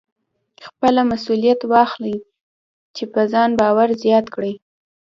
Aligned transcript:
خپله 0.65 1.01
مسوليت 1.11 1.59
واخلئ 1.71 2.17
چې 2.95 3.03
په 3.13 3.21
ځان 3.31 3.49
باور 3.59 3.89
زیات 4.03 4.25
کړئ. 4.35 4.53